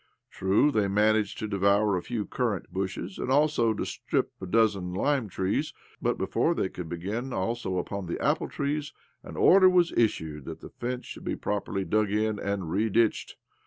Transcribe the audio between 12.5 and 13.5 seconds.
reditched.